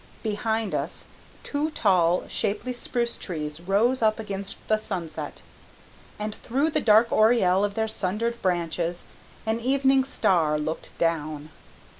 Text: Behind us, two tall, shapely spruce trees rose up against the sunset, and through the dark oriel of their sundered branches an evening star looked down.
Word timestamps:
Behind 0.23 0.73
us, 0.73 1.05
two 1.43 1.69
tall, 1.69 2.23
shapely 2.27 2.73
spruce 2.73 3.17
trees 3.17 3.61
rose 3.61 4.01
up 4.01 4.17
against 4.19 4.55
the 4.67 4.79
sunset, 4.79 5.43
and 6.17 6.33
through 6.41 6.71
the 6.71 6.81
dark 6.81 7.11
oriel 7.11 7.63
of 7.63 7.75
their 7.75 7.87
sundered 7.87 8.41
branches 8.41 9.05
an 9.45 9.59
evening 9.59 10.03
star 10.03 10.57
looked 10.57 10.97
down. 10.97 11.51